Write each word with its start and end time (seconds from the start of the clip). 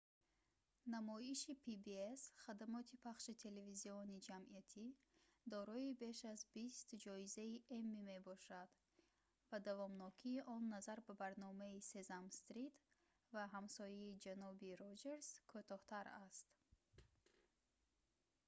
намоиши 0.93 1.51
pbs 1.65 2.21
хадамоти 2.43 2.95
пахши 3.05 3.33
телевизиони 3.45 4.23
ҷамъиятӣ 4.29 4.85
дорои 5.53 5.97
беш 6.03 6.19
аз 6.33 6.41
бист 6.53 6.87
ҷоизаи 7.05 7.55
эмми 7.77 8.01
мебошад 8.11 8.69
ва 9.49 9.57
давомнокии 9.67 10.43
он 10.55 10.63
назар 10.75 10.99
ба 11.07 11.13
барномаи 11.23 11.85
сесам 11.91 12.25
стрит 12.39 12.75
ва 13.35 13.43
ҳамсояи 13.55 14.19
ҷаноби 14.25 14.71
роҷерс 14.83 15.27
кӯтоҳтар 15.51 16.05
аст 16.25 16.47